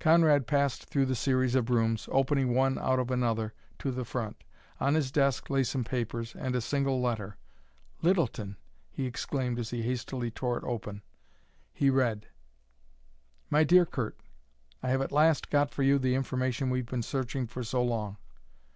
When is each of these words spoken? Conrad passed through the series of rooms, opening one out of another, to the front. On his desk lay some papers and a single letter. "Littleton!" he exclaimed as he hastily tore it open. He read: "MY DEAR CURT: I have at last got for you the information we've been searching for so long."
Conrad 0.00 0.48
passed 0.48 0.86
through 0.86 1.06
the 1.06 1.14
series 1.14 1.54
of 1.54 1.70
rooms, 1.70 2.08
opening 2.10 2.52
one 2.52 2.80
out 2.80 2.98
of 2.98 3.12
another, 3.12 3.54
to 3.78 3.92
the 3.92 4.04
front. 4.04 4.42
On 4.80 4.96
his 4.96 5.12
desk 5.12 5.50
lay 5.50 5.62
some 5.62 5.84
papers 5.84 6.34
and 6.34 6.56
a 6.56 6.60
single 6.60 7.00
letter. 7.00 7.36
"Littleton!" 8.02 8.56
he 8.90 9.06
exclaimed 9.06 9.56
as 9.56 9.70
he 9.70 9.82
hastily 9.82 10.32
tore 10.32 10.58
it 10.58 10.64
open. 10.64 11.02
He 11.72 11.90
read: 11.90 12.26
"MY 13.50 13.62
DEAR 13.62 13.86
CURT: 13.86 14.18
I 14.82 14.88
have 14.88 15.00
at 15.00 15.12
last 15.12 15.48
got 15.48 15.70
for 15.70 15.84
you 15.84 16.00
the 16.00 16.16
information 16.16 16.70
we've 16.70 16.84
been 16.86 17.00
searching 17.02 17.46
for 17.46 17.62
so 17.62 17.80
long." 17.80 18.16